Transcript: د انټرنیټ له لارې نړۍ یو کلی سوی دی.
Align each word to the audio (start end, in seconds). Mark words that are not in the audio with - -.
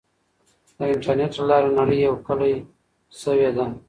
د 0.77 0.79
انټرنیټ 0.93 1.31
له 1.37 1.45
لارې 1.49 1.69
نړۍ 1.79 1.97
یو 2.07 2.15
کلی 2.27 2.53
سوی 3.21 3.49
دی. 3.57 3.69